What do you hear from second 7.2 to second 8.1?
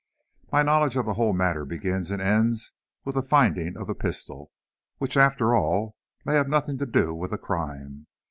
the crime.